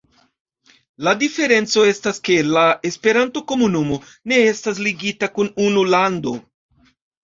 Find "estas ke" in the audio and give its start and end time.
1.91-2.39